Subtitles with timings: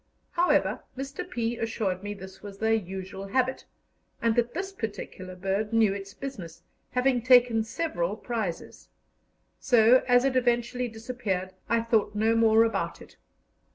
[0.31, 1.29] However, Mr.
[1.29, 1.57] P.
[1.57, 3.65] assured me this was their usual habit,
[4.19, 8.89] and that this particular bird knew its business, having taken several prizes;
[9.59, 13.15] so, as it eventually disappeared, I thought no more about it.